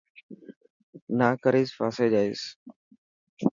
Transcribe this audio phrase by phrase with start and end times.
[1.17, 2.41] نا ڪريس ڦاسي جائيس.